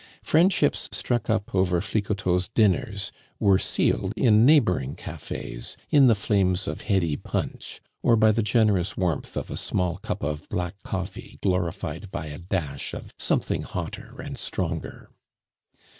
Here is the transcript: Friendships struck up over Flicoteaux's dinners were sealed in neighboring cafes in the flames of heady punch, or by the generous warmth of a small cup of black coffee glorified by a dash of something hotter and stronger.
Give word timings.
Friendships 0.23 0.89
struck 0.91 1.29
up 1.29 1.53
over 1.53 1.79
Flicoteaux's 1.79 2.47
dinners 2.49 3.11
were 3.39 3.59
sealed 3.59 4.13
in 4.17 4.47
neighboring 4.47 4.95
cafes 4.95 5.77
in 5.91 6.07
the 6.07 6.15
flames 6.15 6.67
of 6.67 6.81
heady 6.81 7.15
punch, 7.15 7.81
or 8.01 8.15
by 8.15 8.31
the 8.31 8.41
generous 8.41 8.97
warmth 8.97 9.37
of 9.37 9.51
a 9.51 9.55
small 9.57 9.97
cup 9.97 10.23
of 10.23 10.49
black 10.49 10.81
coffee 10.81 11.37
glorified 11.43 12.09
by 12.09 12.25
a 12.25 12.39
dash 12.39 12.95
of 12.95 13.13
something 13.19 13.61
hotter 13.61 14.19
and 14.19 14.39
stronger. 14.39 15.11